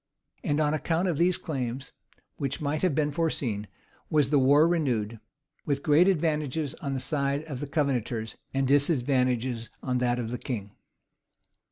[0.43, 1.91] And on account of these claims,
[2.37, 3.67] which might have been foreseen,
[4.09, 5.19] was the war renewed;
[5.63, 10.39] with great advantages on the side of the Covenanters and disadvantages on that of the
[10.39, 10.71] king.